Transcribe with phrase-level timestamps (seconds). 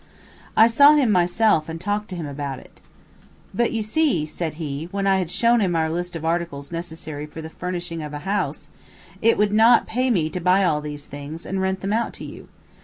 [0.57, 2.79] I saw him myself and talked to him about it.
[3.53, 7.27] "But you see," said he, when I had shown him our list of articles necessary
[7.27, 8.69] for the furnishing of a house,
[9.21, 12.25] "it would not pay me to buy all these things, and rent them out to
[12.25, 12.47] you.